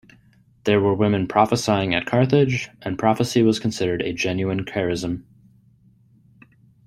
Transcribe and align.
There 0.63 0.79
were 0.81 0.95
women 0.95 1.27
prophesying 1.27 1.93
at 1.93 2.07
Carthage, 2.07 2.71
and 2.81 2.97
prophecy 2.97 3.43
was 3.43 3.59
considered 3.59 4.01
a 4.01 4.13
genuine 4.13 4.65
charism. 4.65 5.25